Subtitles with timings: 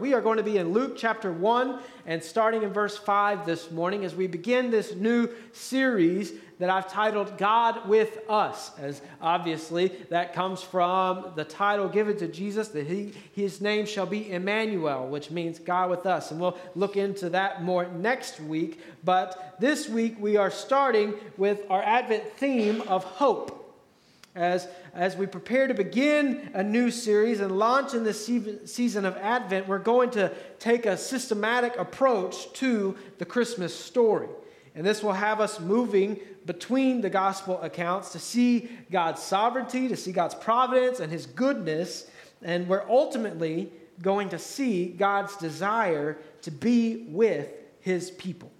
[0.00, 3.70] We are going to be in Luke chapter 1 and starting in verse 5 this
[3.70, 9.88] morning as we begin this new series that I've titled God with Us, as obviously
[10.08, 15.06] that comes from the title given to Jesus that he, his name shall be Emmanuel,
[15.06, 16.30] which means God with us.
[16.30, 18.80] And we'll look into that more next week.
[19.04, 23.59] But this week we are starting with our Advent theme of hope
[24.34, 28.24] as, as we prepare to begin a new series and launch in this
[28.64, 34.28] season of Advent, we're going to take a systematic approach to the Christmas story.
[34.74, 39.96] And this will have us moving between the gospel accounts to see God's sovereignty, to
[39.96, 42.08] see God's providence and his goodness.
[42.40, 47.48] And we're ultimately going to see God's desire to be with
[47.80, 48.52] his people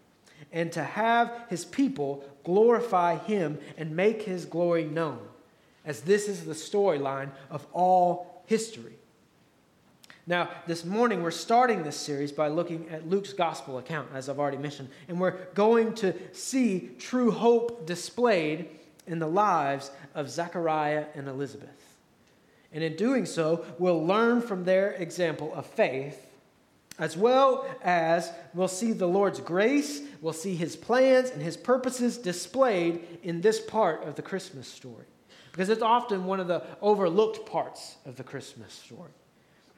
[0.52, 5.30] and to have his people glorify him and make his glory known
[5.84, 8.95] as this is the storyline of all history.
[10.27, 14.39] Now, this morning we're starting this series by looking at Luke's gospel account, as I've
[14.39, 18.69] already mentioned, and we're going to see true hope displayed
[19.06, 21.97] in the lives of Zechariah and Elizabeth.
[22.73, 26.28] And in doing so, we'll learn from their example of faith,
[26.98, 32.19] as well as we'll see the Lord's grace, we'll see his plans and his purposes
[32.19, 35.06] displayed in this part of the Christmas story
[35.53, 39.11] because it's often one of the overlooked parts of the Christmas story.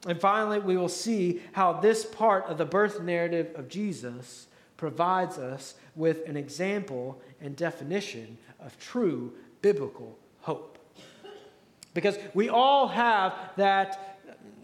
[0.07, 5.39] And finally, we will see how this part of the birth narrative of Jesus provides
[5.39, 10.79] us with an example and definition of true biblical hope.
[11.95, 14.19] Because we all have that,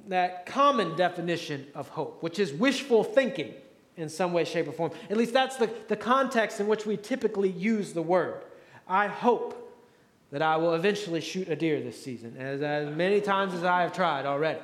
[0.08, 3.54] that common definition of hope, which is wishful thinking
[3.96, 4.92] in some way, shape, or form.
[5.10, 8.42] At least that's the, the context in which we typically use the word.
[8.88, 9.67] I hope
[10.30, 13.82] that I will eventually shoot a deer this season, as, as many times as I
[13.82, 14.60] have tried already.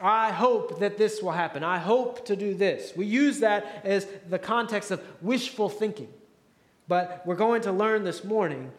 [0.00, 1.64] I hope that this will happen.
[1.64, 2.92] I hope to do this.
[2.96, 6.12] We use that as the context of wishful thinking.
[6.88, 8.70] But we're going to learn this morning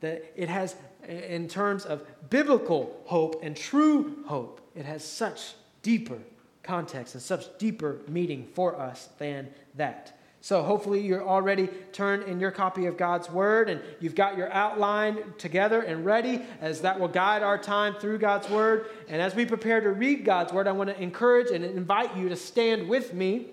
[0.00, 0.76] that it has,
[1.08, 6.18] in terms of biblical hope and true hope, it has such deeper
[6.62, 10.19] context and such deeper meaning for us than that.
[10.42, 14.50] So hopefully you're already turned in your copy of God's Word and you've got your
[14.52, 18.86] outline together and ready as that will guide our time through God's Word.
[19.08, 22.30] And as we prepare to read God's Word, I want to encourage and invite you
[22.30, 23.48] to stand with me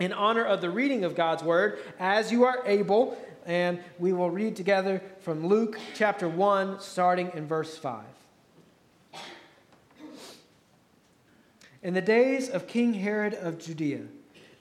[0.00, 3.16] in honor of the reading of God's Word as you are able.
[3.46, 8.02] And we will read together from Luke chapter 1, starting in verse 5.
[11.84, 14.00] In the days of King Herod of Judea,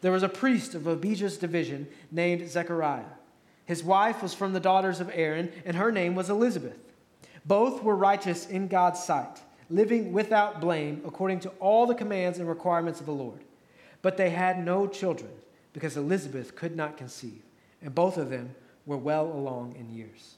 [0.05, 3.09] there was a priest of Abijah's division named Zechariah.
[3.65, 6.77] His wife was from the daughters of Aaron, and her name was Elizabeth.
[7.43, 12.47] Both were righteous in God's sight, living without blame according to all the commands and
[12.47, 13.39] requirements of the Lord.
[14.03, 15.31] But they had no children
[15.73, 17.41] because Elizabeth could not conceive,
[17.81, 18.53] and both of them
[18.85, 20.35] were well along in years.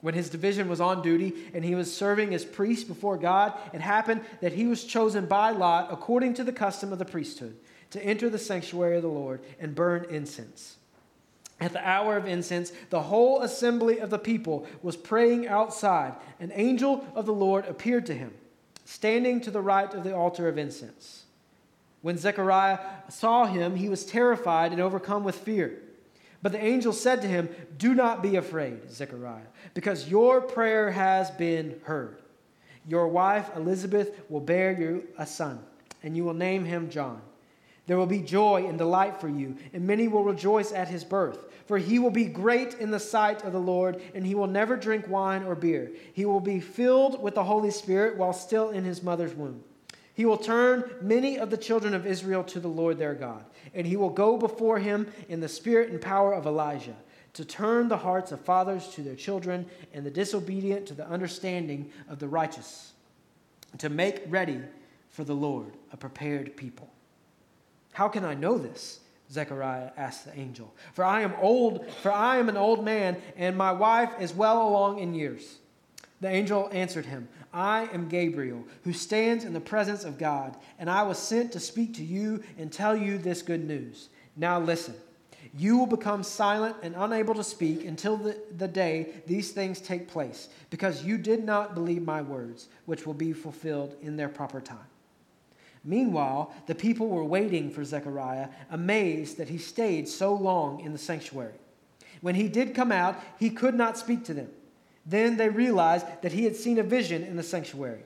[0.00, 3.82] When his division was on duty and he was serving as priest before God, it
[3.82, 7.58] happened that he was chosen by lot according to the custom of the priesthood
[7.90, 10.76] to enter the sanctuary of the Lord and burn incense.
[11.58, 16.14] At the hour of incense, the whole assembly of the people was praying outside.
[16.38, 18.34] An angel of the Lord appeared to him,
[18.84, 21.24] standing to the right of the altar of incense.
[22.02, 25.78] When Zechariah saw him, he was terrified and overcome with fear.
[26.42, 27.48] But the angel said to him,
[27.78, 32.20] Do not be afraid, Zechariah, because your prayer has been heard.
[32.86, 35.58] Your wife Elizabeth will bear you a son,
[36.02, 37.20] and you will name him John.
[37.86, 41.44] There will be joy and delight for you, and many will rejoice at his birth.
[41.66, 44.76] For he will be great in the sight of the Lord, and he will never
[44.76, 45.90] drink wine or beer.
[46.12, 49.62] He will be filled with the Holy Spirit while still in his mother's womb.
[50.14, 53.86] He will turn many of the children of Israel to the Lord their God, and
[53.86, 56.96] he will go before him in the spirit and power of Elijah,
[57.34, 61.90] to turn the hearts of fathers to their children, and the disobedient to the understanding
[62.08, 62.94] of the righteous,
[63.78, 64.60] to make ready
[65.10, 66.90] for the Lord a prepared people.
[67.96, 69.00] How can I know this?
[69.32, 70.74] Zechariah asked the angel.
[70.92, 74.68] For I am old, for I am an old man, and my wife is well
[74.68, 75.56] along in years.
[76.20, 80.90] The angel answered him, I am Gabriel, who stands in the presence of God, and
[80.90, 84.10] I was sent to speak to you and tell you this good news.
[84.36, 84.94] Now listen.
[85.56, 90.06] You will become silent and unable to speak until the, the day these things take
[90.06, 94.60] place, because you did not believe my words, which will be fulfilled in their proper
[94.60, 94.84] time.
[95.86, 100.98] Meanwhile, the people were waiting for Zechariah, amazed that he stayed so long in the
[100.98, 101.54] sanctuary.
[102.20, 104.50] When he did come out, he could not speak to them.
[105.06, 108.02] Then they realized that he had seen a vision in the sanctuary.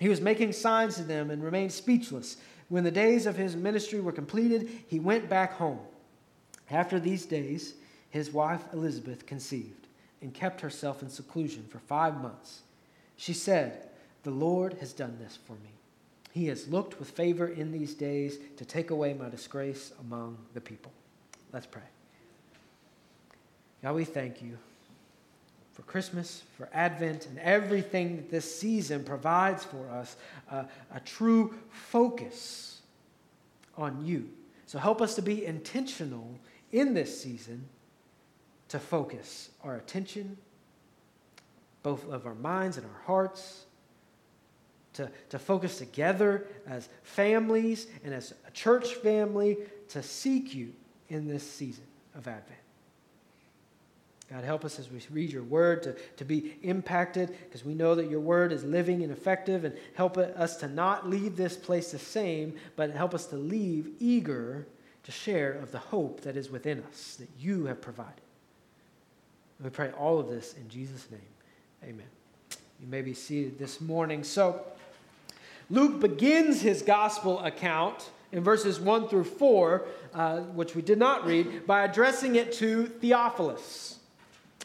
[0.00, 2.38] He was making signs to them and remained speechless.
[2.70, 5.80] When the days of his ministry were completed, he went back home.
[6.70, 7.74] After these days,
[8.08, 9.86] his wife Elizabeth conceived
[10.22, 12.62] and kept herself in seclusion for five months.
[13.16, 13.88] She said,
[14.22, 15.77] The Lord has done this for me.
[16.38, 20.60] He has looked with favor in these days to take away my disgrace among the
[20.60, 20.92] people.
[21.52, 21.82] Let's pray.
[23.82, 24.56] God, we thank you
[25.72, 30.14] for Christmas, for Advent, and everything that this season provides for us
[30.48, 30.62] uh,
[30.94, 32.82] a true focus
[33.76, 34.28] on you.
[34.66, 36.38] So help us to be intentional
[36.70, 37.68] in this season
[38.68, 40.36] to focus our attention,
[41.82, 43.64] both of our minds and our hearts,
[44.98, 49.56] to, to focus together as families and as a church family
[49.90, 50.72] to seek you
[51.08, 51.84] in this season
[52.16, 52.58] of Advent.
[54.28, 57.94] God, help us as we read your word to, to be impacted because we know
[57.94, 61.92] that your word is living and effective, and help us to not leave this place
[61.92, 64.66] the same, but help us to leave eager
[65.04, 68.20] to share of the hope that is within us that you have provided.
[69.62, 71.20] We pray all of this in Jesus' name.
[71.84, 72.06] Amen.
[72.80, 74.22] You may be seated this morning.
[74.22, 74.64] So,
[75.70, 81.26] Luke begins his gospel account in verses 1 through 4, uh, which we did not
[81.26, 83.98] read, by addressing it to Theophilus.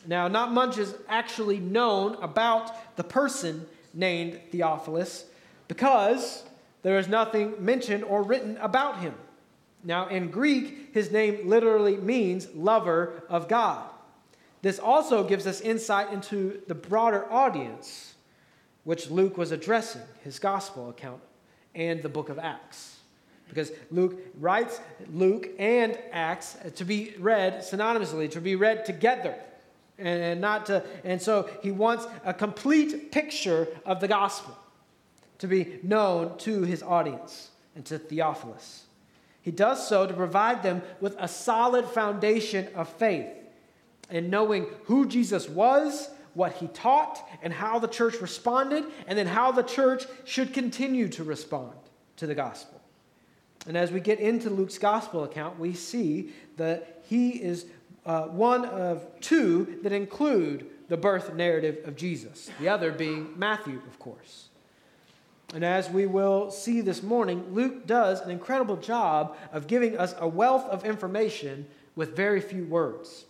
[0.06, 5.26] Now, not much is actually known about the person named Theophilus
[5.68, 6.44] because
[6.82, 9.14] there is nothing mentioned or written about him.
[9.84, 13.84] Now, in Greek, his name literally means lover of God.
[14.62, 18.13] This also gives us insight into the broader audience
[18.84, 21.22] which Luke was addressing, his gospel account,
[21.76, 22.98] and the book of Acts.
[23.50, 24.80] Because Luke writes
[25.12, 29.36] Luke and Acts uh, to be read synonymously, to be read together
[30.00, 34.58] and not to and so he wants a complete picture of the gospel
[35.38, 38.86] to be known to his audience and to Theophilus.
[39.42, 43.28] He does so to provide them with a solid foundation of faith
[44.10, 49.28] in knowing who Jesus was, what he taught, and how the church responded, and then
[49.28, 51.74] how the church should continue to respond
[52.18, 52.82] to the gospel.
[53.68, 57.66] And as we get into Luke's gospel account, we see that he is
[58.06, 63.82] uh, one of two that include the birth narrative of Jesus, the other being Matthew,
[63.88, 64.50] of course.
[65.54, 70.16] And as we will see this morning, Luke does an incredible job of giving us
[70.18, 73.26] a wealth of information with very few words.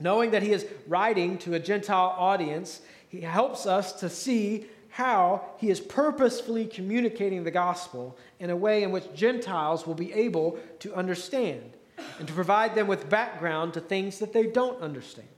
[0.00, 5.44] Knowing that he is writing to a Gentile audience, he helps us to see how
[5.58, 10.58] he is purposefully communicating the gospel in a way in which Gentiles will be able
[10.80, 11.76] to understand
[12.18, 15.28] and to provide them with background to things that they don't understand.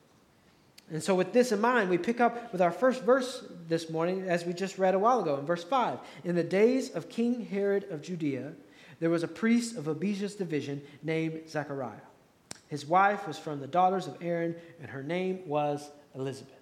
[0.91, 4.29] And so, with this in mind, we pick up with our first verse this morning,
[4.29, 5.99] as we just read a while ago, in verse 5.
[6.25, 8.53] In the days of King Herod of Judea,
[9.01, 12.12] there was a priest of Abijah's division named Zechariah.
[12.73, 16.55] His wife was from the daughters of Aaron, and her name was Elizabeth.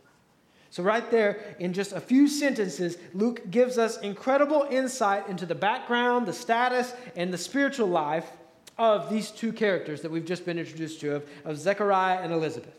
[0.68, 5.54] So, right there, in just a few sentences, Luke gives us incredible insight into the
[5.54, 8.28] background, the status, and the spiritual life
[8.76, 12.74] of these two characters that we've just been introduced to of, of Zechariah and Elizabeth.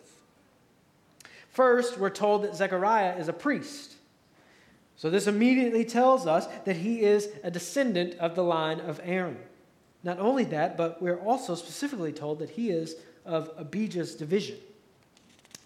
[1.52, 3.94] First, we're told that Zechariah is a priest.
[4.98, 9.38] So, this immediately tells us that he is a descendant of the line of Aaron.
[10.04, 14.58] Not only that, but we're also specifically told that he is of Abijah's division.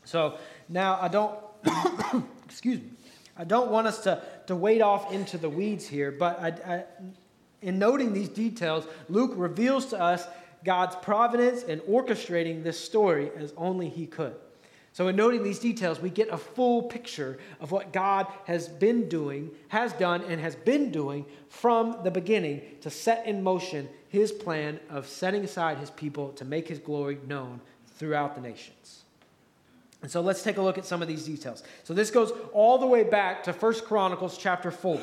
[0.04, 0.38] So,
[0.70, 1.36] now I don't,
[2.46, 2.90] excuse me,
[3.38, 6.84] I don't want us to, to wade off into the weeds here, but I, I,
[7.62, 10.28] in noting these details, Luke reveals to us
[10.64, 14.36] God's providence in orchestrating this story as only he could.
[14.94, 19.10] So, in noting these details, we get a full picture of what God has been
[19.10, 24.32] doing, has done, and has been doing from the beginning to set in motion his
[24.32, 27.60] plan of setting aside his people to make his glory known
[27.98, 29.04] throughout the nations.
[30.02, 31.64] And so let's take a look at some of these details.
[31.84, 35.02] So this goes all the way back to 1 Chronicles chapter 4.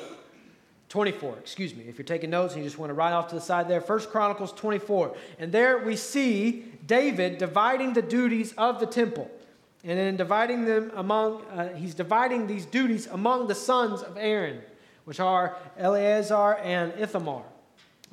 [0.88, 1.85] 24, excuse me.
[1.88, 3.81] If you're taking notes and you just want to write off to the side there,
[3.81, 5.16] First Chronicles 24.
[5.38, 9.31] And there we see David dividing the duties of the temple.
[9.85, 14.61] And then dividing them among, uh, he's dividing these duties among the sons of Aaron,
[15.04, 17.42] which are Eleazar and Ithamar,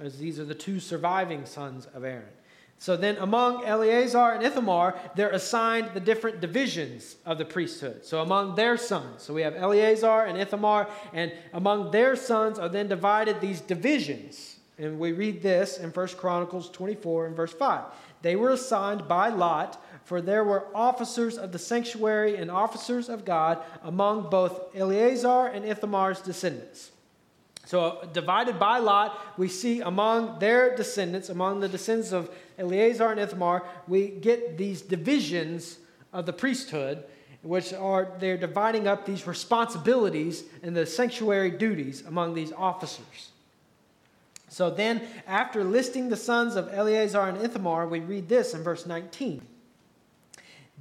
[0.02, 2.24] as these are the two surviving sons of Aaron.
[2.82, 8.06] So then, among Eleazar and Ithamar, they're assigned the different divisions of the priesthood.
[8.06, 12.70] So, among their sons, so we have Eleazar and Ithamar, and among their sons are
[12.70, 14.60] then divided these divisions.
[14.78, 17.84] And we read this in 1 Chronicles 24 and verse 5.
[18.22, 23.26] They were assigned by lot, for there were officers of the sanctuary and officers of
[23.26, 26.92] God among both Eleazar and Ithamar's descendants.
[27.70, 33.20] So, divided by lot, we see among their descendants, among the descendants of Eleazar and
[33.20, 35.78] Ithamar, we get these divisions
[36.12, 37.04] of the priesthood,
[37.44, 43.30] which are they're dividing up these responsibilities and the sanctuary duties among these officers.
[44.48, 48.88] So then, after listing the sons of Eleazar and Ithamar, we read this in verse
[48.88, 49.44] 19.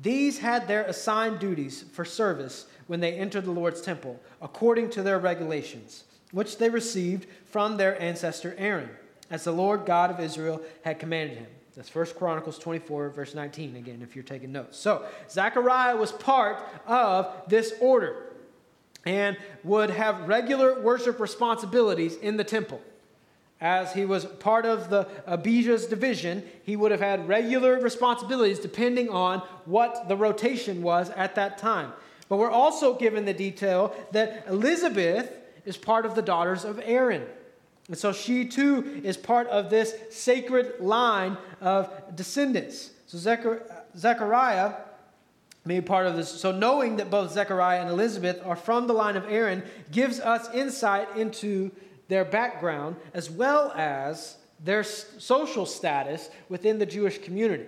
[0.00, 5.02] These had their assigned duties for service when they entered the Lord's temple, according to
[5.02, 8.90] their regulations which they received from their ancestor Aaron,
[9.30, 11.47] as the Lord God of Israel had commanded him.
[11.76, 14.76] That's 1 Chronicles 24, verse 19, again, if you're taking notes.
[14.76, 16.58] So, Zechariah was part
[16.88, 18.32] of this order
[19.06, 22.80] and would have regular worship responsibilities in the temple.
[23.61, 29.08] As he was part of the Abijah's division, he would have had regular responsibilities depending
[29.08, 31.92] on what the rotation was at that time.
[32.28, 35.32] But we're also given the detail that Elizabeth
[35.68, 37.25] is part of the daughters of Aaron.
[37.88, 42.90] And so she too is part of this sacred line of descendants.
[43.06, 43.18] So
[43.96, 44.75] Zechariah
[45.64, 46.28] made part of this.
[46.28, 50.52] So knowing that both Zechariah and Elizabeth are from the line of Aaron gives us
[50.54, 51.70] insight into
[52.08, 57.66] their background as well as their social status within the Jewish community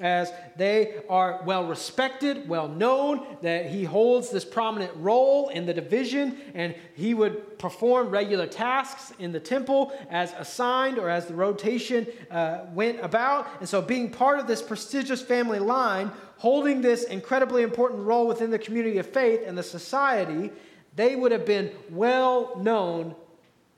[0.00, 5.74] as they are well respected, well known, that he holds this prominent role in the
[5.74, 11.34] division, and he would perform regular tasks in the temple as assigned or as the
[11.34, 13.46] rotation uh, went about.
[13.60, 18.50] And so, being part of this prestigious family line, holding this incredibly important role within
[18.50, 20.50] the community of faith and the society,
[20.96, 23.14] they would have been well known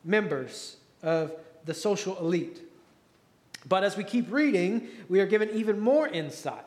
[0.04, 1.32] members of
[1.64, 2.63] the social elite.
[3.68, 6.64] But as we keep reading, we are given even more insight,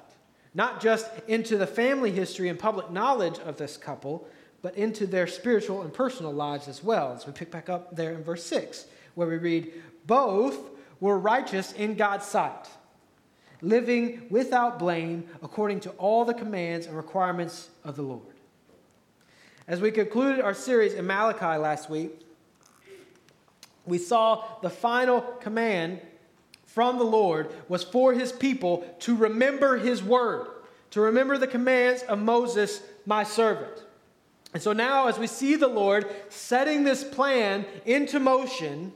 [0.53, 4.27] not just into the family history and public knowledge of this couple,
[4.61, 7.13] but into their spiritual and personal lives as well.
[7.13, 8.85] As we pick back up there in verse 6,
[9.15, 9.71] where we read,
[10.05, 10.57] Both
[10.99, 12.67] were righteous in God's sight,
[13.61, 18.23] living without blame according to all the commands and requirements of the Lord.
[19.67, 22.21] As we concluded our series in Malachi last week,
[23.85, 26.01] we saw the final command
[26.77, 30.45] from the Lord was for his people to remember his word,
[30.91, 33.83] to remember the commands of Moses, my servant.
[34.53, 38.93] And so now, as we see the Lord setting this plan into motion,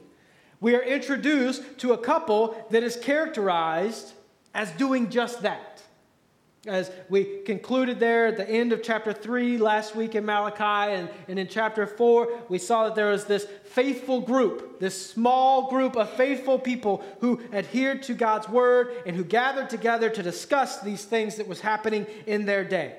[0.60, 4.12] we are introduced to a couple that is characterized
[4.54, 5.81] as doing just that.
[6.66, 11.10] As we concluded there at the end of chapter 3 last week in Malachi, and,
[11.26, 15.96] and in chapter 4, we saw that there was this faithful group, this small group
[15.96, 21.04] of faithful people who adhered to God's word and who gathered together to discuss these
[21.04, 22.94] things that was happening in their day.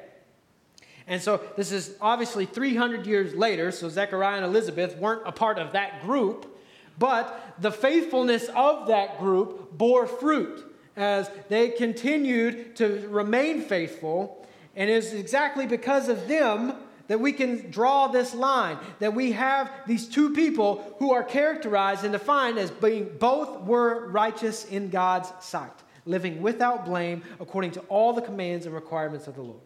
[1.08, 5.58] And so this is obviously 300 years later, so Zechariah and Elizabeth weren't a part
[5.58, 6.60] of that group,
[7.00, 14.46] but the faithfulness of that group bore fruit as they continued to remain faithful.
[14.76, 16.74] And it is exactly because of them
[17.08, 22.04] that we can draw this line that we have these two people who are characterized
[22.04, 25.74] and defined as being both were righteous in God's sight,
[26.06, 29.60] living without blame according to all the commands and requirements of the Lord.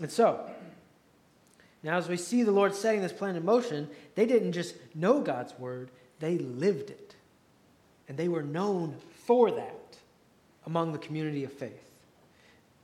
[0.00, 0.50] And so,
[1.82, 5.20] now as we see the Lord setting this plan in motion, they didn't just know
[5.20, 7.14] God's word, they lived it.
[8.08, 9.98] And they were known for that
[10.64, 11.90] among the community of faith.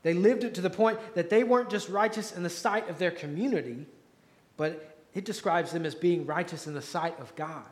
[0.03, 2.99] They lived it to the point that they weren't just righteous in the sight of
[2.99, 3.87] their community,
[4.57, 7.65] but it describes them as being righteous in the sight of God.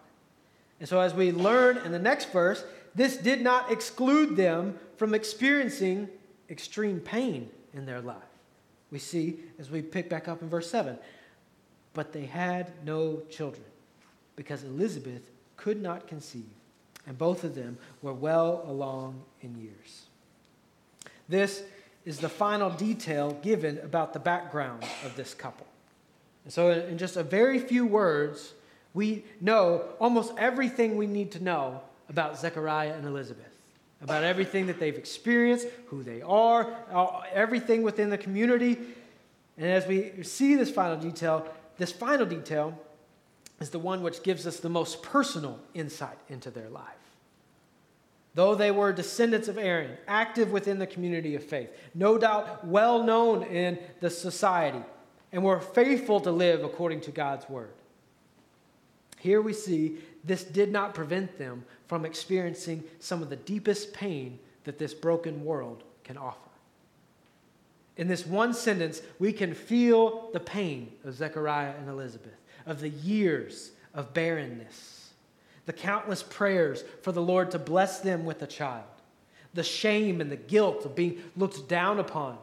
[0.79, 5.15] And so, as we learn in the next verse, this did not exclude them from
[5.15, 6.09] experiencing
[6.49, 8.17] extreme pain in their life.
[8.91, 10.99] We see as we pick back up in verse 7
[11.95, 13.65] but they had no children
[14.37, 16.49] because Elizabeth could not conceive
[17.11, 20.03] and both of them were well along in years.
[21.29, 21.61] This
[22.05, 25.67] is the final detail given about the background of this couple.
[26.45, 28.53] And so, in just a very few words,
[28.95, 33.61] we know almost everything we need to know about Zechariah and Elizabeth,
[34.01, 36.73] about everything that they've experienced, who they are,
[37.33, 38.79] everything within the community.
[39.59, 41.45] And as we see this final detail,
[41.77, 42.81] this final detail
[43.59, 47.00] is the one which gives us the most personal insight into their life.
[48.41, 53.03] Though they were descendants of Aaron, active within the community of faith, no doubt well
[53.03, 54.83] known in the society,
[55.31, 57.75] and were faithful to live according to God's word.
[59.19, 64.39] Here we see this did not prevent them from experiencing some of the deepest pain
[64.65, 66.39] that this broken world can offer.
[67.99, 72.89] In this one sentence, we can feel the pain of Zechariah and Elizabeth of the
[72.89, 75.00] years of barrenness,
[75.67, 78.85] the countless prayers for the Lord to bless them with a child,
[79.55, 82.39] the shame and the guilt of being looked down upon,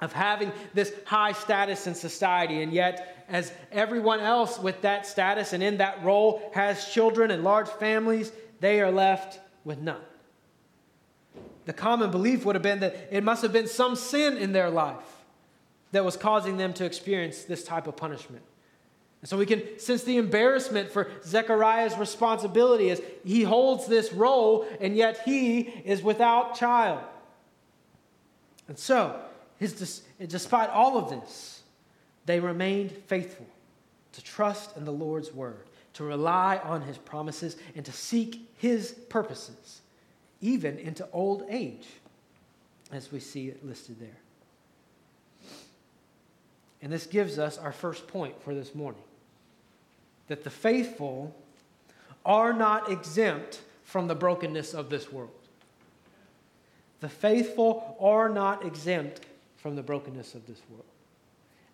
[0.00, 5.52] of having this high status in society, and yet, as everyone else with that status
[5.52, 10.00] and in that role has children and large families, they are left with none.
[11.64, 14.68] The common belief would have been that it must have been some sin in their
[14.68, 15.24] life
[15.92, 18.42] that was causing them to experience this type of punishment.
[19.24, 24.68] And so we can sense the embarrassment for Zechariah's responsibility as he holds this role
[24.82, 27.02] and yet he is without child.
[28.68, 29.18] And so,
[29.56, 31.62] his, despite all of this,
[32.26, 33.46] they remained faithful
[34.12, 38.92] to trust in the Lord's word, to rely on his promises, and to seek his
[39.08, 39.80] purposes,
[40.42, 41.86] even into old age,
[42.92, 44.18] as we see it listed there.
[46.82, 49.00] And this gives us our first point for this morning
[50.28, 51.34] that the faithful
[52.24, 55.30] are not exempt from the brokenness of this world.
[57.00, 59.20] The faithful are not exempt
[59.56, 60.84] from the brokenness of this world.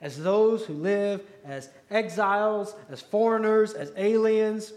[0.01, 4.73] As those who live as exiles, as foreigners, as aliens,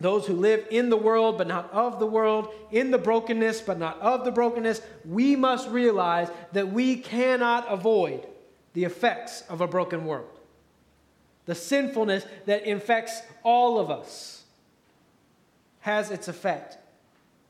[0.00, 3.78] those who live in the world but not of the world, in the brokenness but
[3.78, 8.26] not of the brokenness, we must realize that we cannot avoid
[8.74, 10.37] the effects of a broken world.
[11.48, 14.44] The sinfulness that infects all of us
[15.80, 16.76] has its effect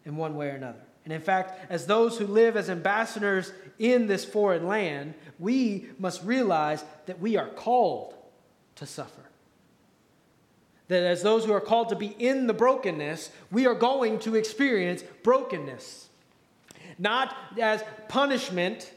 [0.05, 0.79] in one way or another.
[1.05, 6.23] And in fact, as those who live as ambassadors in this foreign land, we must
[6.23, 8.15] realize that we are called
[8.77, 9.23] to suffer.
[10.87, 14.37] That as those who are called to be in the brokenness, we are going to
[14.37, 16.09] experience brokenness.
[17.01, 18.93] Not as punishment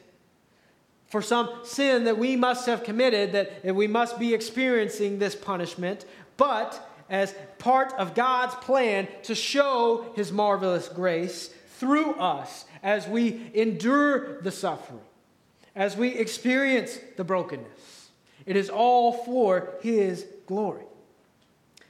[1.11, 6.05] for some sin that we must have committed, that we must be experiencing this punishment,
[6.37, 13.51] but as part of God's plan to show his marvelous grace through us as we
[13.53, 15.01] endure the suffering,
[15.75, 18.09] as we experience the brokenness.
[18.45, 20.85] It is all for his glory.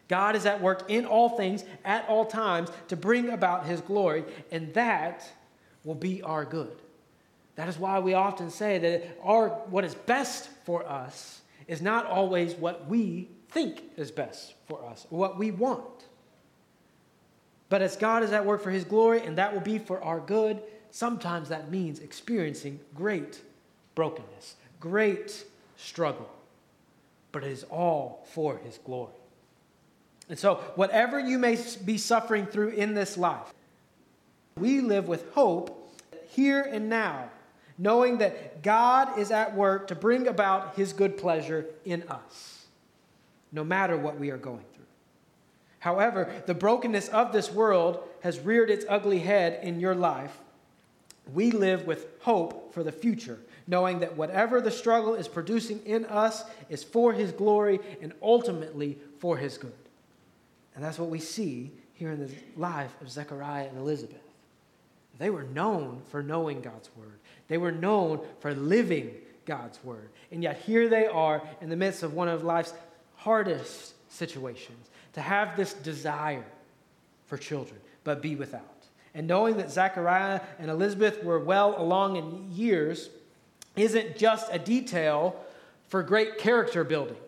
[0.08, 4.26] God is at work in all things at all times to bring about his glory,
[4.52, 5.32] and that
[5.84, 6.76] will be our good.
[7.62, 12.08] That is why we often say that our, what is best for us is not
[12.08, 16.08] always what we think is best for us, what we want.
[17.70, 20.20] But as God is at work for his glory, and that will be for our
[20.20, 23.40] good, sometimes that means experiencing great
[23.94, 25.46] brokenness, great
[25.78, 26.32] struggle.
[27.32, 29.14] But it is all for his glory.
[30.30, 33.54] And so, whatever you may be suffering through in this life,
[34.58, 35.96] we live with hope
[36.28, 37.30] here and now
[37.82, 42.68] knowing that God is at work to bring about his good pleasure in us,
[43.52, 44.86] no matter what we are going through.
[45.80, 50.38] However, the brokenness of this world has reared its ugly head in your life.
[51.34, 56.06] We live with hope for the future, knowing that whatever the struggle is producing in
[56.06, 59.74] us is for his glory and ultimately for his good.
[60.76, 64.31] And that's what we see here in the life of Zechariah and Elizabeth.
[65.22, 67.20] They were known for knowing God's word.
[67.48, 69.14] They were known for living
[69.46, 70.10] God's word.
[70.32, 72.74] And yet here they are in the midst of one of life's
[73.18, 76.44] hardest situations to have this desire
[77.28, 78.64] for children, but be without.
[79.14, 83.12] And knowing that Zechariah and Elizabeth were well along in years
[83.76, 85.36] isn't just a detail
[85.88, 87.22] for great character building,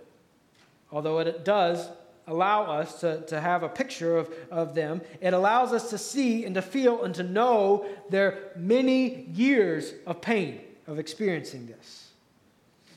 [0.91, 1.89] although it does
[2.27, 5.01] allow us to, to have a picture of, of them.
[5.21, 10.21] It allows us to see and to feel and to know their many years of
[10.21, 12.09] pain of experiencing this.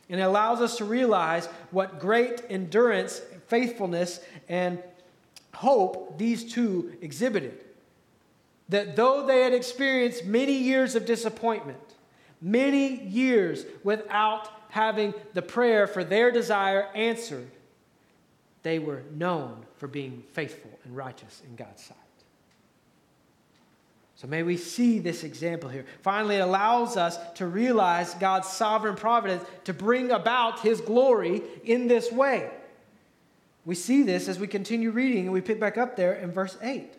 [0.09, 4.81] And it allows us to realize what great endurance, faithfulness, and
[5.53, 7.65] hope these two exhibited.
[8.69, 11.79] That though they had experienced many years of disappointment,
[12.41, 17.51] many years without having the prayer for their desire answered,
[18.67, 21.97] they were known for being faithful and righteous in God's sight.
[24.17, 25.85] So may we see this example here.
[26.03, 31.87] Finally, it allows us to realize God's sovereign providence to bring about his glory in
[31.87, 32.51] this way.
[33.65, 36.57] We see this as we continue reading, and we pick back up there in verse
[36.61, 36.93] 8.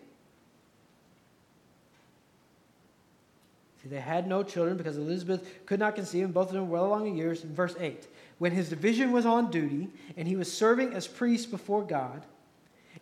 [3.82, 6.78] See, they had no children because Elizabeth could not conceive, and both of them were
[6.78, 7.44] well along in years.
[7.44, 8.08] In verse 8,
[8.40, 12.26] when his division was on duty and he was serving as priest before God,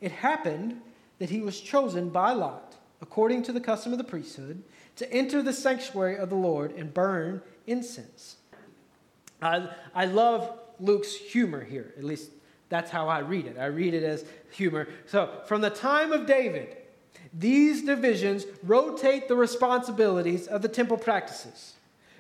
[0.02, 0.82] it happened
[1.20, 4.64] that he was chosen by Lot, according to the custom of the priesthood,
[4.96, 8.38] to enter the sanctuary of the Lord and burn incense.
[9.42, 12.32] I, I love Luke's humor here, at least
[12.70, 13.58] That's how I read it.
[13.58, 14.88] I read it as humor.
[15.06, 16.78] So, from the time of David,
[17.34, 21.75] these divisions rotate the responsibilities of the temple practices,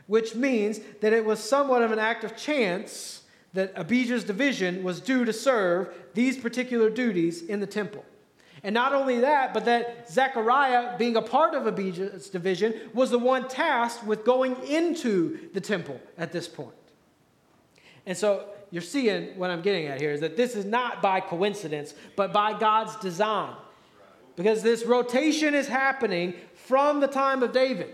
[0.07, 4.99] which means that it was somewhat of an act of chance that Abijah's division was
[4.99, 8.03] due to serve these particular duties in the temple.
[8.63, 13.19] And not only that, but that Zechariah, being a part of Abijah's division, was the
[13.19, 16.73] one tasked with going into the temple at this point.
[18.05, 21.19] And so you're seeing what I'm getting at here is that this is not by
[21.19, 23.55] coincidence, but by God's design.
[24.35, 27.93] Because this rotation is happening from the time of David.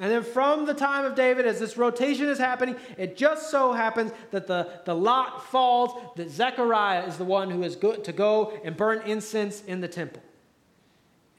[0.00, 3.72] And then from the time of David, as this rotation is happening, it just so
[3.72, 8.12] happens that the, the lot falls that Zechariah is the one who is good to
[8.12, 10.22] go and burn incense in the temple.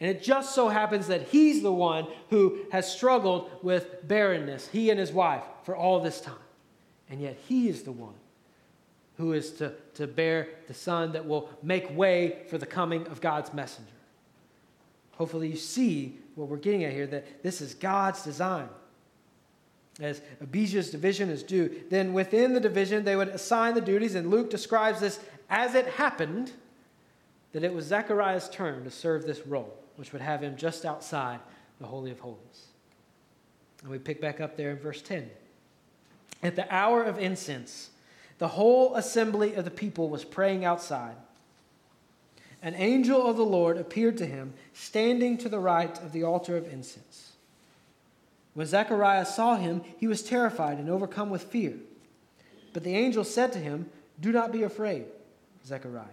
[0.02, 4.89] And it just so happens that he's the one who has struggled with barrenness, he
[4.89, 6.36] and his wife, for all this time.
[7.10, 8.13] And yet he is the one
[9.17, 13.19] who is to, to bear the son that will make way for the coming of
[13.19, 13.91] God's messenger.
[15.17, 18.69] Hopefully, you see what we're getting at here that this is God's design.
[19.99, 24.30] As Abijah's division is due, then within the division they would assign the duties, and
[24.30, 26.52] Luke describes this as it happened
[27.52, 31.39] that it was Zechariah's turn to serve this role, which would have him just outside
[31.82, 32.67] the Holy of Holies.
[33.82, 35.30] And we pick back up there in verse 10.
[36.41, 37.89] At the hour of incense,
[38.38, 41.15] the whole assembly of the people was praying outside
[42.62, 46.58] an angel of the Lord appeared to him, standing to the right of the altar
[46.58, 47.34] of incense.
[48.54, 51.76] When Zechariah saw him, he was terrified and overcome with fear.
[52.74, 55.06] But the angel said to him, Do not be afraid,
[55.65, 56.06] Zechariah,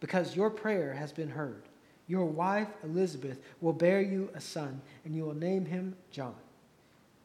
[0.00, 1.62] because your prayer has been heard.
[2.08, 6.34] Your wife Elizabeth will bear you a son, and you will name him John.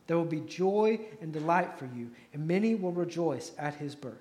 [0.08, 4.14] There will be joy and delight for you, and many will rejoice at his birth.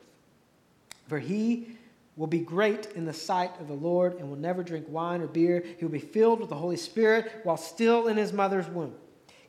[1.06, 1.76] For he
[2.16, 5.26] will be great in the sight of the Lord and will never drink wine or
[5.26, 5.62] beer.
[5.78, 8.94] He will be filled with the Holy Spirit while still in his mother's womb.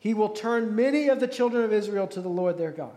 [0.00, 2.96] He will turn many of the children of Israel to the Lord their God.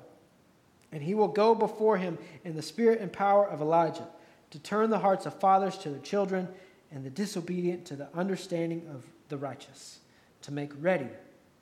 [0.91, 4.07] And he will go before him in the spirit and power of Elijah
[4.51, 6.49] to turn the hearts of fathers to their children
[6.91, 9.99] and the disobedient to the understanding of the righteous,
[10.41, 11.07] to make ready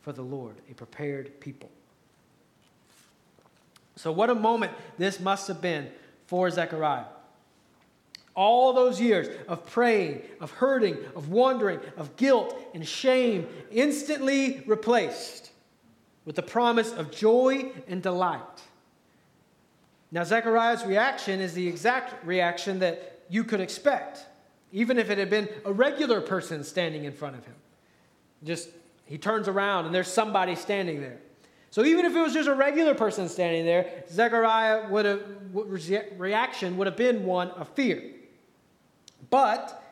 [0.01, 1.69] for the Lord a prepared people.
[3.95, 5.89] So, what a moment this must have been
[6.25, 7.05] for Zechariah.
[8.39, 15.51] All those years of praying, of hurting, of wondering, of guilt and shame instantly replaced
[16.23, 18.39] with the promise of joy and delight.
[20.13, 24.25] Now, Zechariah's reaction is the exact reaction that you could expect,
[24.71, 27.55] even if it had been a regular person standing in front of him.
[28.45, 28.69] Just,
[29.03, 31.19] he turns around and there's somebody standing there.
[31.71, 35.23] So, even if it was just a regular person standing there, Zechariah would have,
[36.17, 38.13] reaction would have been one of fear.
[39.29, 39.83] But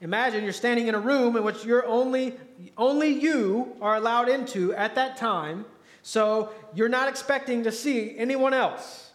[0.00, 2.34] imagine you're standing in a room in which you're only,
[2.76, 5.64] only you are allowed into at that time,
[6.02, 9.10] so you're not expecting to see anyone else.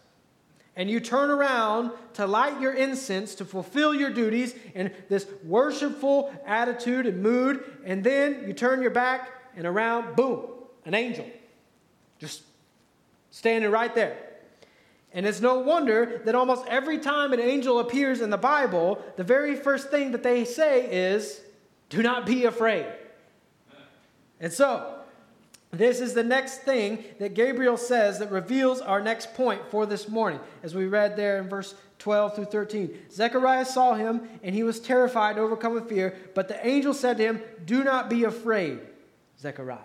[0.76, 6.34] And you turn around to light your incense to fulfill your duties in this worshipful
[6.46, 10.46] attitude and mood, and then you turn your back and around, boom,
[10.86, 11.26] an angel.
[12.18, 12.42] Just
[13.30, 14.18] standing right there.
[15.14, 19.24] And it's no wonder that almost every time an angel appears in the Bible, the
[19.24, 21.40] very first thing that they say is,
[21.90, 22.88] Do not be afraid.
[24.40, 24.96] And so,
[25.72, 30.08] this is the next thing that Gabriel says that reveals our next point for this
[30.08, 32.98] morning, as we read there in verse 12 through 13.
[33.12, 36.16] Zechariah saw him, and he was terrified, overcome with fear.
[36.36, 38.82] But the angel said to him, Do not be afraid,
[39.40, 39.80] Zechariah.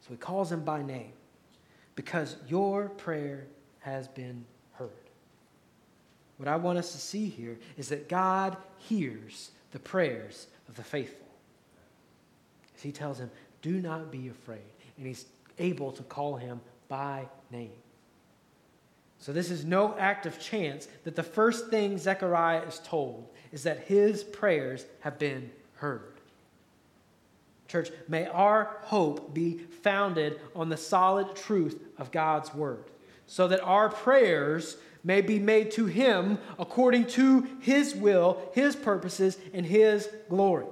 [0.00, 1.12] So he calls him by name,
[1.96, 3.46] because your prayer
[3.80, 4.44] has been
[6.36, 10.82] what I want us to see here is that God hears the prayers of the
[10.82, 11.26] faithful.
[12.76, 13.30] As he tells him,
[13.62, 14.60] Do not be afraid.
[14.98, 15.26] And he's
[15.58, 17.70] able to call him by name.
[19.18, 23.62] So, this is no act of chance that the first thing Zechariah is told is
[23.62, 26.12] that his prayers have been heard.
[27.68, 32.84] Church, may our hope be founded on the solid truth of God's word,
[33.26, 39.38] so that our prayers may be made to him according to his will, his purposes,
[39.54, 40.66] and his glory.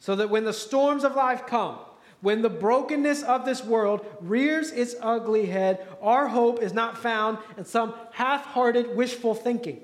[0.00, 1.78] So that when the storms of life come,
[2.20, 7.38] when the brokenness of this world rears its ugly head, our hope is not found
[7.56, 9.80] in some half hearted wishful thinking,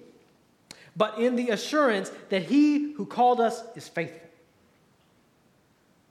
[0.94, 4.20] but in the assurance that he who called us is faithful.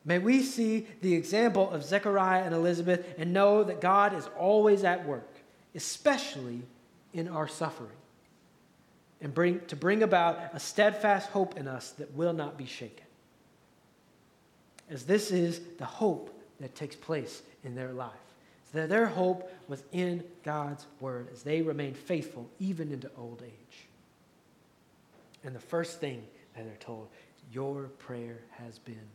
[0.06, 4.84] May we see the example of Zechariah and Elizabeth and know that God is always
[4.84, 5.30] at work,
[5.76, 6.64] especially
[7.14, 7.98] in our suffering.
[9.24, 13.06] and bring, to bring about a steadfast hope in us that will not be shaken.
[14.90, 18.12] As this is the hope that takes place in their life.
[18.72, 23.42] So that their hope was in God's word as they remained faithful even into old
[23.46, 23.88] age.
[25.46, 26.24] And the first thing
[26.56, 27.08] that they're told,
[27.52, 29.08] your prayer has been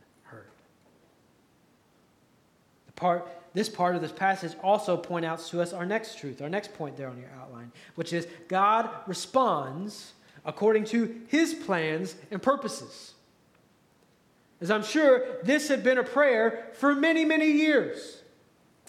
[2.99, 6.49] part, this part of this passage also points out to us our next truth, our
[6.49, 10.13] next point there on your outline, which is God responds
[10.45, 13.13] according to his plans and purposes.
[14.61, 18.21] As I'm sure this had been a prayer for many, many years.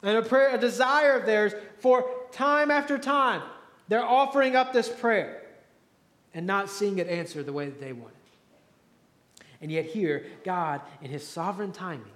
[0.03, 3.43] And a prayer, a desire of theirs for time after time.
[3.89, 5.43] They're offering up this prayer
[6.33, 8.17] and not seeing it answered the way that they wanted.
[9.61, 12.07] And yet, here, God, in his sovereign timing,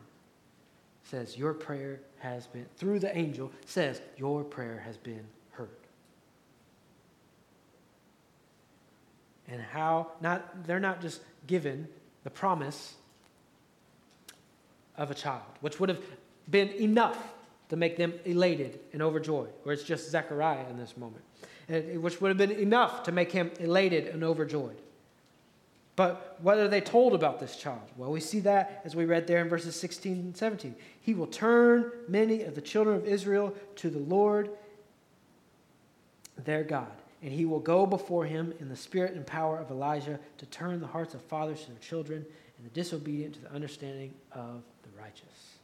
[1.05, 5.69] says, Your prayer has been, through the angel, says, Your prayer has been heard.
[9.49, 11.87] And how, not, they're not just given
[12.25, 12.95] the promise
[14.97, 16.01] of a child, which would have
[16.51, 17.19] been enough
[17.69, 21.25] to make them elated and overjoyed, or it's just Zechariah in this moment,
[22.01, 24.77] which would have been enough to make him elated and overjoyed.
[25.97, 27.83] But what are they told about this child?
[27.97, 30.75] Well, we see that as we read there in verses 16 and 17.
[31.05, 34.49] He will turn many of the children of Israel to the Lord
[36.47, 36.91] their God,
[37.23, 40.81] and he will go before him in the spirit and power of Elijah to turn
[40.81, 42.25] the hearts of fathers to their children
[42.57, 45.59] and the disobedient to the understanding of the righteous.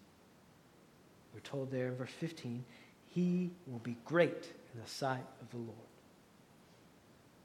[1.32, 2.62] We're told there in verse 15,
[3.06, 5.88] he will be great in the sight of the Lord.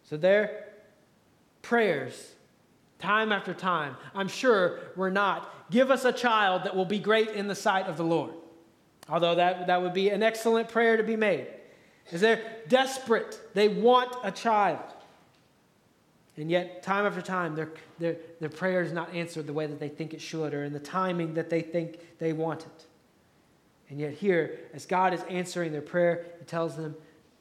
[0.03, 0.65] So their
[1.61, 2.33] prayers,
[2.99, 7.29] time after time, I'm sure we're not, give us a child that will be great
[7.29, 8.33] in the sight of the Lord.
[9.09, 11.47] Although that, that would be an excellent prayer to be made.
[12.11, 13.39] Is they're desperate.
[13.53, 14.79] They want a child.
[16.37, 19.79] And yet, time after time, their, their, their prayer is not answered the way that
[19.79, 22.85] they think it should or in the timing that they think they want it.
[23.89, 26.95] And yet, here, as God is answering their prayer, He tells them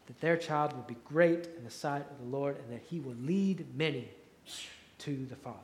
[0.07, 3.01] that their child will be great in the sight of the Lord and that He
[3.01, 4.09] will lead many
[5.05, 5.59] to the Father.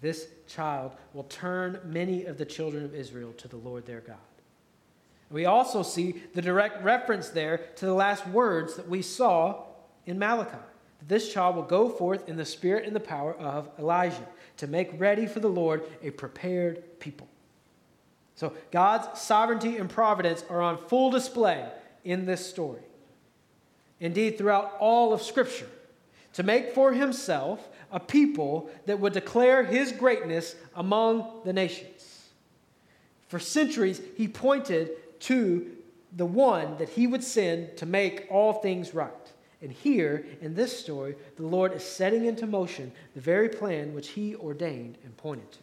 [0.00, 4.16] This child will turn many of the children of Israel to the Lord their God.
[5.30, 9.64] We also see the direct reference there to the last words that we saw
[10.06, 10.58] in Malachi.
[11.08, 14.98] This child will go forth in the spirit and the power of Elijah to make
[15.00, 17.28] ready for the Lord a prepared people.
[18.36, 21.66] So God's sovereignty and providence are on full display
[22.04, 22.83] in this story.
[24.00, 25.68] Indeed, throughout all of Scripture,
[26.34, 32.28] to make for himself a people that would declare his greatness among the nations.
[33.28, 35.70] For centuries, he pointed to
[36.16, 39.12] the one that he would send to make all things right.
[39.62, 44.08] And here, in this story, the Lord is setting into motion the very plan which
[44.08, 45.58] he ordained and pointed to.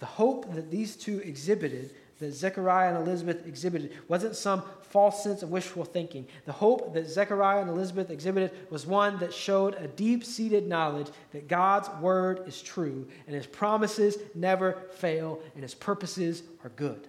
[0.00, 5.42] The hope that these two exhibited, that Zechariah and Elizabeth exhibited, wasn't some false sense
[5.42, 6.26] of wishful thinking.
[6.44, 11.08] The hope that Zechariah and Elizabeth exhibited was one that showed a deep seated knowledge
[11.32, 17.08] that God's word is true and his promises never fail and his purposes are good.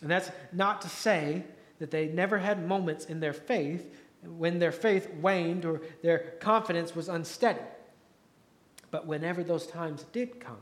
[0.00, 1.44] And that's not to say
[1.78, 3.94] that they never had moments in their faith
[4.24, 7.60] when their faith waned or their confidence was unsteady.
[8.90, 10.58] But whenever those times did come,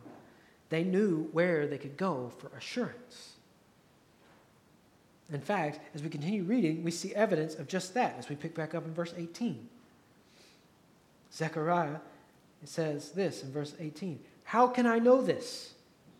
[0.70, 3.32] they knew where they could go for assurance.
[5.32, 8.54] In fact, as we continue reading, we see evidence of just that as we pick
[8.54, 9.68] back up in verse 18.
[11.32, 11.98] Zechariah
[12.64, 15.74] says this in verse 18 How can I know this?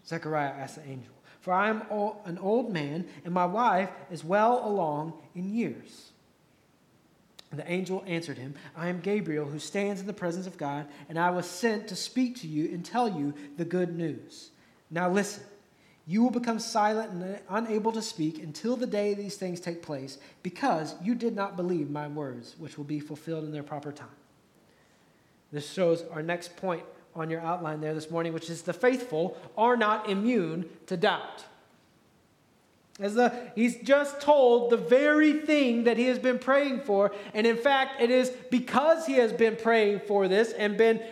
[0.06, 1.82] Zechariah asked the angel for I am
[2.26, 6.10] an old man, and my wife is well along in years.
[7.52, 11.18] The angel answered him, I am Gabriel, who stands in the presence of God, and
[11.18, 14.50] I was sent to speak to you and tell you the good news.
[14.88, 15.42] Now listen,
[16.06, 20.18] you will become silent and unable to speak until the day these things take place,
[20.44, 24.08] because you did not believe my words, which will be fulfilled in their proper time.
[25.50, 26.84] This shows our next point
[27.16, 31.44] on your outline there this morning, which is the faithful are not immune to doubt.
[33.00, 37.12] As the, he's just told the very thing that he has been praying for.
[37.32, 41.02] And in fact, it is because he has been praying for this and been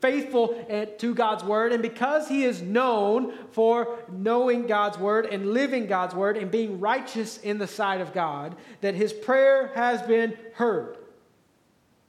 [0.00, 5.52] faithful eh, to God's word, and because he is known for knowing God's word and
[5.52, 10.02] living God's word and being righteous in the sight of God, that his prayer has
[10.02, 10.98] been heard.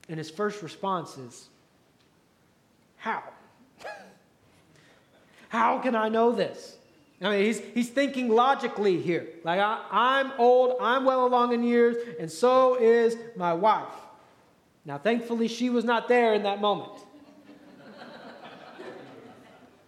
[0.09, 1.47] And his first response is,
[2.95, 3.23] How?
[5.49, 6.76] How can I know this?
[7.21, 9.27] I mean, he's, he's thinking logically here.
[9.43, 13.87] Like, I, I'm old, I'm well along in years, and so is my wife.
[14.85, 16.91] Now, thankfully, she was not there in that moment.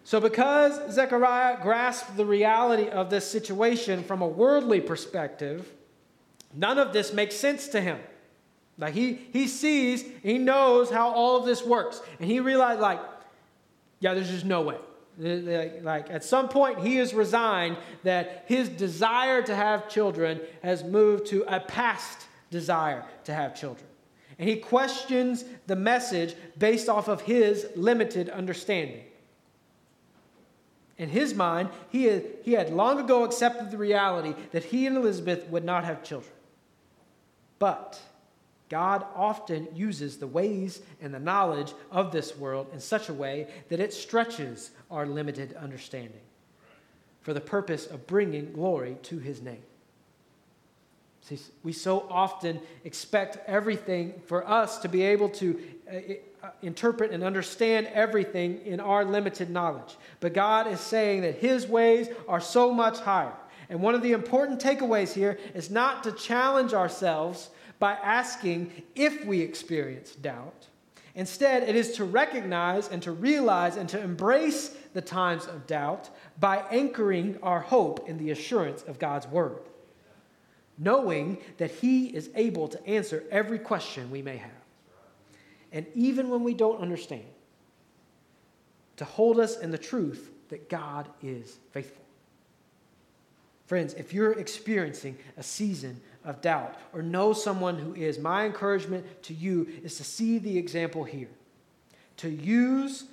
[0.03, 5.71] so, because Zechariah grasped the reality of this situation from a worldly perspective,
[6.55, 7.99] none of this makes sense to him.
[8.79, 12.99] Like, he, he sees, he knows how all of this works, and he realized, like,
[13.99, 14.77] yeah, there's just no way.
[15.19, 21.27] Like at some point, he is resigned that his desire to have children has moved
[21.27, 23.85] to a past desire to have children.
[24.37, 29.03] And he questions the message based off of his limited understanding.
[30.97, 35.47] In his mind, he he had long ago accepted the reality that he and Elizabeth
[35.49, 36.31] would not have children.
[37.57, 37.99] But
[38.69, 43.47] God often uses the ways and the knowledge of this world in such a way
[43.69, 46.21] that it stretches our limited understanding
[47.21, 49.63] for the purpose of bringing glory to his name.
[51.21, 55.59] See, we so often expect everything for us to be able to
[55.91, 55.95] uh,
[56.41, 59.97] uh, interpret and understand everything in our limited knowledge.
[60.21, 63.33] But God is saying that his ways are so much higher.
[63.69, 69.25] And one of the important takeaways here is not to challenge ourselves by asking if
[69.25, 70.67] we experience doubt.
[71.15, 76.09] Instead, it is to recognize and to realize and to embrace the times of doubt
[76.39, 79.59] by anchoring our hope in the assurance of God's word,
[80.77, 84.51] knowing that He is able to answer every question we may have.
[85.71, 87.25] And even when we don't understand,
[88.97, 92.03] to hold us in the truth that God is faithful.
[93.65, 99.23] Friends, if you're experiencing a season of doubt or know someone who is, my encouragement
[99.23, 101.29] to you is to see the example here.
[102.17, 103.05] To use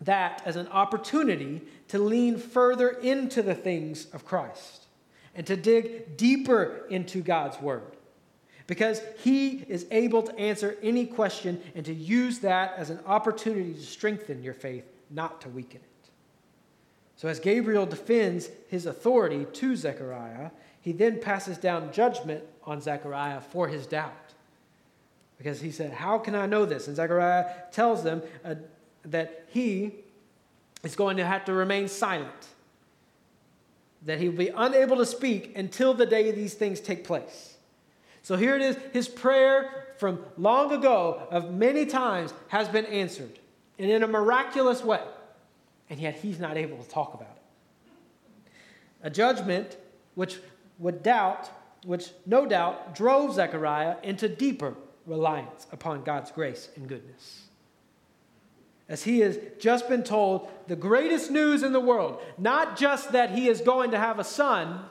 [0.00, 4.86] that as an opportunity to lean further into the things of Christ
[5.34, 7.96] and to dig deeper into God's Word.
[8.66, 13.74] Because He is able to answer any question and to use that as an opportunity
[13.74, 16.10] to strengthen your faith, not to weaken it.
[17.16, 20.50] So, as Gabriel defends his authority to Zechariah,
[20.86, 24.12] he then passes down judgment on Zechariah for his doubt.
[25.36, 26.86] Because he said, How can I know this?
[26.86, 28.54] And Zechariah tells them uh,
[29.06, 29.96] that he
[30.84, 32.46] is going to have to remain silent,
[34.02, 37.56] that he will be unable to speak until the day these things take place.
[38.22, 43.40] So here it is his prayer from long ago, of many times, has been answered,
[43.78, 45.02] and in a miraculous way
[45.88, 48.52] and yet he's not able to talk about it.
[49.02, 49.76] A judgment
[50.14, 50.38] which
[50.78, 51.50] would doubt,
[51.84, 54.74] which no doubt drove Zechariah into deeper
[55.06, 57.42] reliance upon God's grace and goodness.
[58.88, 63.30] As he has just been told the greatest news in the world, not just that
[63.30, 64.84] he is going to have a son,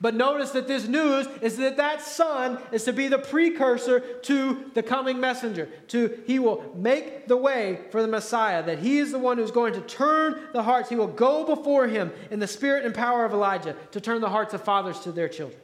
[0.00, 4.70] but notice that this news is that that son is to be the precursor to
[4.74, 5.68] the coming messenger.
[5.88, 9.50] To he will make the way for the Messiah, that he is the one who's
[9.50, 10.88] going to turn the hearts.
[10.88, 14.30] He will go before him in the spirit and power of Elijah to turn the
[14.30, 15.60] hearts of fathers to their children.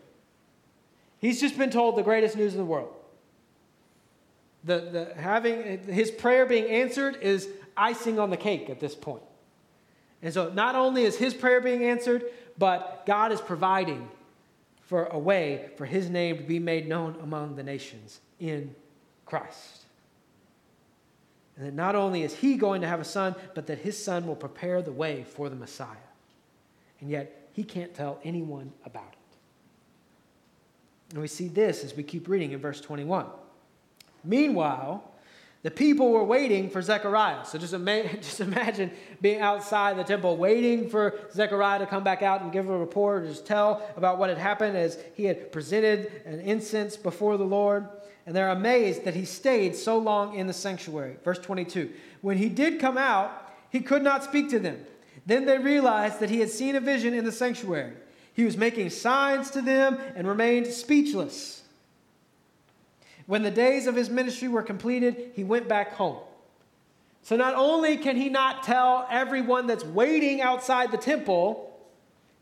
[1.21, 2.93] He's just been told the greatest news in the world.
[4.65, 4.81] The,
[5.15, 9.23] the having his prayer being answered is icing on the cake at this point.
[10.23, 12.25] And so not only is his prayer being answered,
[12.59, 14.09] but God is providing
[14.87, 18.75] for a way for his name to be made known among the nations in
[19.25, 19.85] Christ.
[21.57, 24.27] And that not only is he going to have a son, but that his son
[24.27, 25.89] will prepare the way for the Messiah.
[27.01, 29.19] And yet, he can't tell anyone about it.
[31.11, 33.27] And we see this as we keep reading in verse 21.
[34.25, 35.09] Meanwhile,
[35.65, 37.47] the people were waiting for Zechariah.
[37.47, 38.91] So just, ima- just imagine
[39.23, 43.23] being outside the temple waiting for Zechariah to come back out and give a report
[43.23, 47.45] or just tell about what had happened as he had presented an incense before the
[47.45, 47.89] Lord.
[48.27, 51.17] And they're amazed that he stayed so long in the sanctuary.
[51.25, 54.85] Verse 22 When he did come out, he could not speak to them.
[55.25, 57.95] Then they realized that he had seen a vision in the sanctuary.
[58.35, 61.63] He was making signs to them and remained speechless.
[63.27, 66.19] When the days of his ministry were completed, he went back home.
[67.23, 71.75] So not only can he not tell everyone that's waiting outside the temple,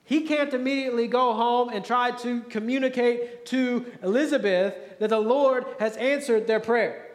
[0.05, 5.97] he can't immediately go home and try to communicate to Elizabeth that the Lord has
[5.97, 7.07] answered their prayer.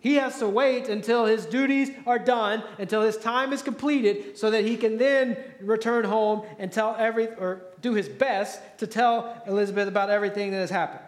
[0.00, 4.50] He has to wait until his duties are done, until his time is completed, so
[4.50, 9.42] that he can then return home and tell every or do his best to tell
[9.46, 11.03] Elizabeth about everything that has happened.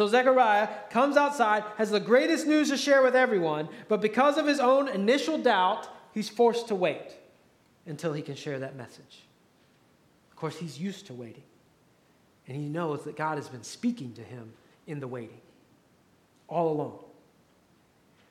[0.00, 4.46] So Zechariah comes outside, has the greatest news to share with everyone, but because of
[4.46, 7.18] his own initial doubt, he's forced to wait
[7.84, 9.24] until he can share that message.
[10.30, 11.42] Of course, he's used to waiting,
[12.48, 14.54] and he knows that God has been speaking to him
[14.86, 15.42] in the waiting,
[16.48, 16.98] all along.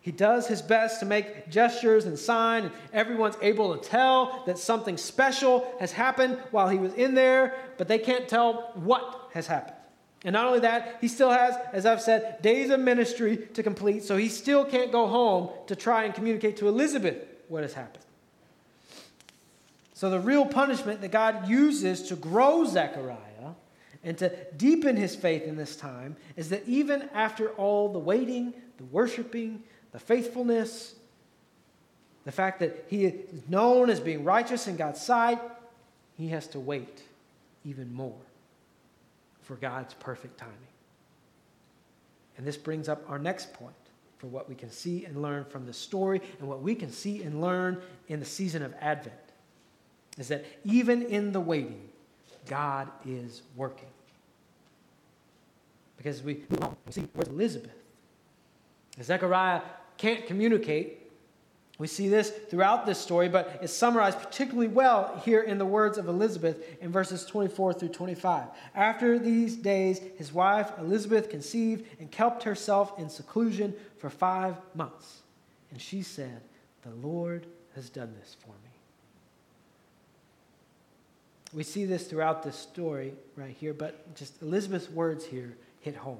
[0.02, 4.58] He does his best to make gestures and sign, and everyone's able to tell that
[4.58, 9.46] something special has happened while he was in there, but they can't tell what has
[9.46, 9.76] happened.
[10.26, 14.04] And not only that, he still has, as I've said, days of ministry to complete,
[14.04, 18.04] so he still can't go home to try and communicate to Elizabeth what has happened.
[19.94, 23.18] So, the real punishment that God uses to grow Zechariah
[24.04, 28.54] and to deepen his faith in this time is that even after all the waiting,
[28.78, 29.62] the worshiping,
[29.92, 30.96] the faithfulness,
[32.26, 33.14] the fact that he is
[33.50, 35.40] known as being righteous in God's sight,
[36.18, 37.04] he has to wait
[37.66, 38.16] even more
[39.50, 40.54] for God's perfect timing.
[42.38, 43.74] And this brings up our next point
[44.20, 47.24] for what we can see and learn from the story and what we can see
[47.24, 49.16] and learn in the season of Advent
[50.20, 51.90] is that even in the waiting,
[52.46, 53.90] God is working.
[55.98, 56.44] Because we,
[56.92, 57.72] see where's Elizabeth?
[59.02, 59.62] Zechariah
[59.98, 60.99] can't communicate.
[61.80, 65.98] We see this throughout this story, but it's summarized particularly well here in the words
[65.98, 68.48] of Elizabeth in verses 24 through 25.
[68.76, 75.22] After these days, his wife Elizabeth conceived and kept herself in seclusion for five months.
[75.72, 76.42] And she said,
[76.82, 78.70] The Lord has done this for me.
[81.54, 86.20] We see this throughout this story right here, but just Elizabeth's words here hit home.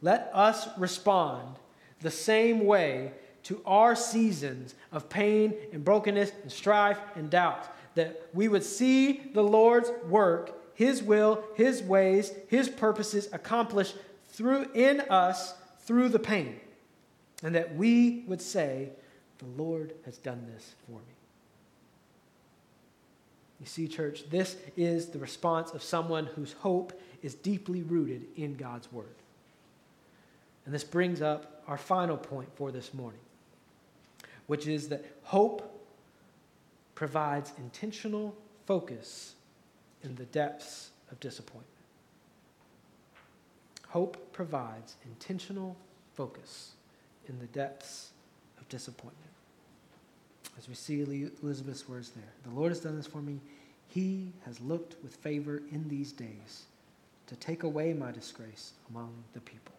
[0.00, 1.56] Let us respond
[2.00, 3.12] the same way
[3.44, 7.68] to our seasons of pain and brokenness and strife and doubt.
[7.94, 13.96] That we would see the Lord's work, His will, His ways, His purposes accomplished
[14.28, 16.58] through in us through the pain.
[17.42, 18.90] And that we would say,
[19.38, 21.14] The Lord has done this for me.
[23.62, 28.56] You see, church, this is the response of someone whose hope is deeply rooted in
[28.56, 29.14] God's Word.
[30.64, 33.20] And this brings up our final point for this morning,
[34.46, 35.68] which is that hope
[36.94, 38.34] provides intentional
[38.66, 39.34] focus
[40.02, 41.66] in the depths of disappointment.
[43.88, 45.76] Hope provides intentional
[46.14, 46.72] focus
[47.28, 48.10] in the depths
[48.58, 49.18] of disappointment.
[50.58, 51.00] As we see
[51.42, 53.40] Elizabeth's words there, the Lord has done this for me.
[53.88, 56.64] He has looked with favor in these days
[57.26, 59.74] to take away my disgrace among the people.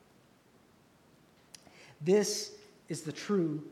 [2.01, 2.53] This
[2.89, 3.63] is the true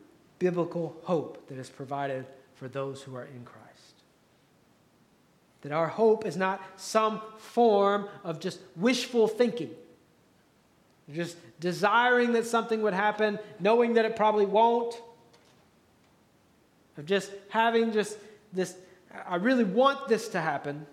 [0.41, 2.25] biblical hope that is provided
[2.55, 3.93] for those who are in Christ.
[5.61, 9.69] That our hope is not some form of just wishful thinking,
[11.13, 14.99] just desiring that something would happen, knowing that it probably won't,
[16.97, 18.17] of just having just
[18.51, 18.75] this,
[19.27, 20.87] I really want this to happen,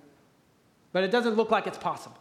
[0.93, 2.19] but it doesn't look like it's possible.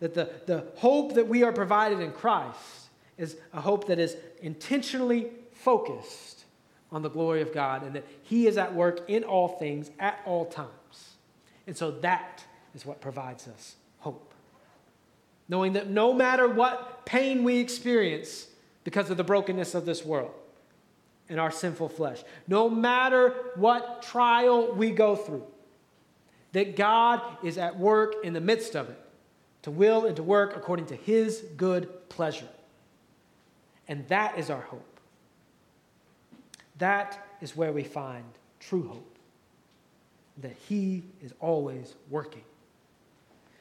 [0.00, 2.85] That the, the hope that we are provided in Christ
[3.18, 6.44] is a hope that is intentionally focused
[6.92, 10.20] on the glory of God and that He is at work in all things at
[10.24, 11.16] all times.
[11.66, 12.44] And so that
[12.74, 14.32] is what provides us hope.
[15.48, 18.46] Knowing that no matter what pain we experience
[18.84, 20.32] because of the brokenness of this world
[21.28, 25.46] and our sinful flesh, no matter what trial we go through,
[26.52, 29.00] that God is at work in the midst of it
[29.62, 32.48] to will and to work according to His good pleasure.
[33.88, 35.00] And that is our hope.
[36.78, 38.24] That is where we find
[38.60, 39.18] true hope
[40.38, 42.44] that He is always working.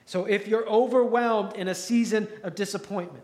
[0.06, 3.24] So if you're overwhelmed in a season of disappointment,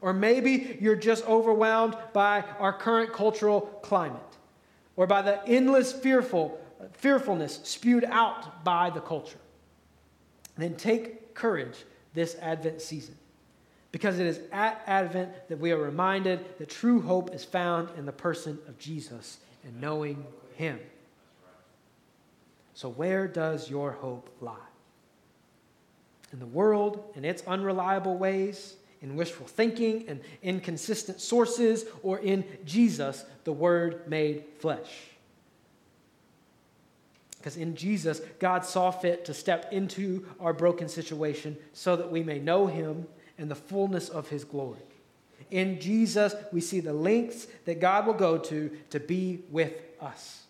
[0.00, 4.20] or maybe you're just overwhelmed by our current cultural climate,
[4.96, 6.60] or by the endless fearful,
[6.92, 9.38] fearfulness spewed out by the culture,
[10.56, 13.14] then take courage this Advent season
[13.92, 18.06] because it is at Advent that we are reminded that true hope is found in
[18.06, 20.24] the person of Jesus and knowing
[20.54, 20.78] Him.
[22.74, 24.56] So, where does your hope lie?
[26.32, 32.44] In the world and its unreliable ways, in wishful thinking and inconsistent sources, or in
[32.64, 34.90] Jesus, the Word made flesh?
[37.38, 42.22] Because in Jesus, God saw fit to step into our broken situation so that we
[42.22, 43.06] may know Him
[43.40, 44.78] and the fullness of his glory.
[45.50, 50.44] In Jesus, we see the lengths that God will go to to be with us.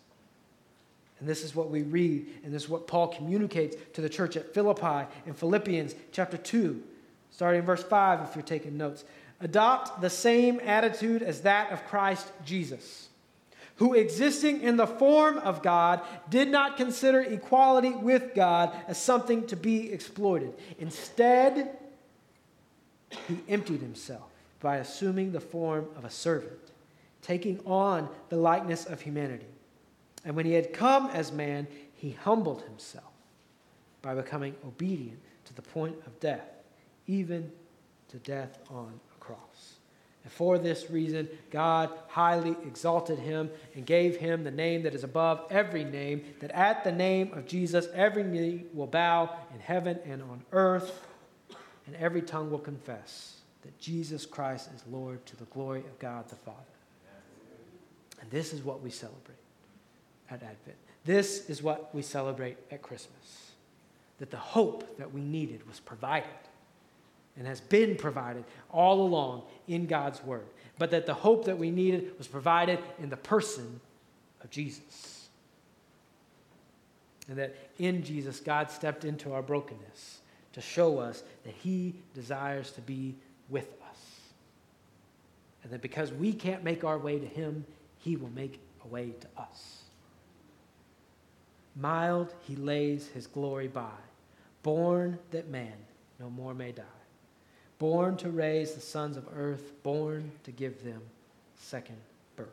[1.19, 4.35] And this is what we read, and this is what Paul communicates to the church
[4.35, 6.83] at Philippi in Philippians chapter 2,
[7.31, 9.03] starting in verse 5, if you're taking notes.
[9.39, 13.07] Adopt the same attitude as that of Christ Jesus
[13.81, 19.47] who existing in the form of God did not consider equality with God as something
[19.47, 20.53] to be exploited.
[20.77, 21.79] Instead,
[23.27, 26.71] he emptied himself by assuming the form of a servant,
[27.21, 29.45] taking on the likeness of humanity.
[30.23, 33.11] And when he had come as man, he humbled himself
[34.01, 36.47] by becoming obedient to the point of death,
[37.07, 37.51] even
[38.09, 39.75] to death on a cross.
[40.23, 45.03] And for this reason, God highly exalted him and gave him the name that is
[45.03, 49.99] above every name, that at the name of Jesus every knee will bow in heaven
[50.05, 51.07] and on earth,
[51.87, 56.27] and every tongue will confess that Jesus Christ is Lord to the glory of God
[56.29, 56.57] the Father.
[58.21, 59.37] And this is what we celebrate
[60.29, 60.77] at Advent.
[61.05, 63.51] This is what we celebrate at Christmas
[64.19, 66.29] that the hope that we needed was provided
[67.35, 70.45] and has been provided all along in God's Word,
[70.77, 73.79] but that the hope that we needed was provided in the person
[74.43, 75.29] of Jesus.
[77.27, 80.20] And that in Jesus, God stepped into our brokenness
[80.53, 83.15] to show us that He desires to be
[83.49, 83.99] with us.
[85.63, 87.65] And that because we can't make our way to Him,
[87.99, 89.83] He will make a way to us.
[91.75, 93.89] Mild, He lays His glory by
[94.63, 95.73] born that man
[96.19, 96.83] no more may die,
[97.79, 101.01] born to raise the sons of earth, born to give them
[101.55, 101.97] second
[102.35, 102.47] birth.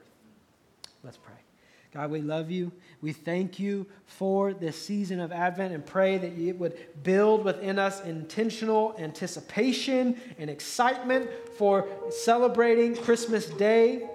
[1.05, 1.47] Let's pray.
[1.93, 2.70] God, we love you.
[3.01, 7.78] We thank you for this season of Advent and pray that it would build within
[7.78, 14.09] us intentional anticipation and excitement for celebrating Christmas Day,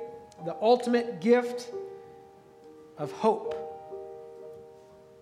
[0.46, 1.72] the ultimate gift
[2.98, 3.64] of hope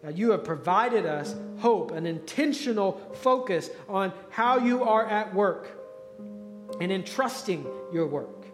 [0.03, 5.69] God, you have provided us hope, an intentional focus on how you are at work
[6.79, 8.45] and entrusting your work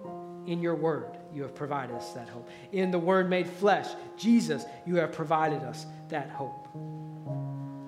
[0.46, 1.17] in your word.
[1.34, 2.50] You have provided us that hope.
[2.72, 6.68] In the Word made flesh, Jesus, you have provided us that hope.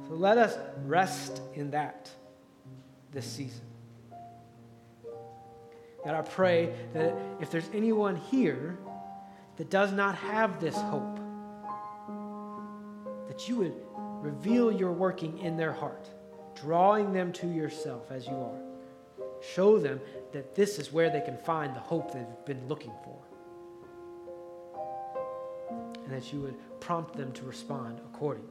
[0.08, 2.10] So let us rest in that
[3.12, 3.62] this season.
[6.06, 8.78] God, I pray that if there's anyone here
[9.58, 11.20] that does not have this hope,
[13.28, 13.74] that you would
[14.22, 16.10] reveal your working in their heart,
[16.56, 18.60] drawing them to yourself as you are.
[19.54, 20.02] Show them
[20.34, 23.18] that this is where they can find the hope they've been looking for.
[26.10, 28.50] And that you would prompt them to respond accordingly.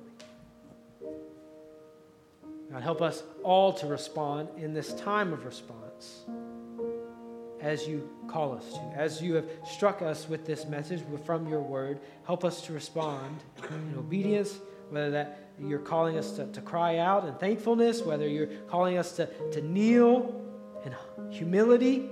[2.70, 6.20] God, help us all to respond in this time of response
[7.60, 8.80] as you call us to.
[8.94, 13.40] As you have struck us with this message from your word, help us to respond
[13.68, 14.56] in obedience
[14.90, 19.16] whether that you're calling us to, to cry out in thankfulness, whether you're calling us
[19.16, 20.40] to, to kneel
[20.84, 20.94] in
[21.32, 22.08] humility.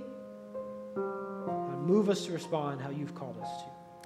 [1.85, 3.76] Move us to respond how you've called us to.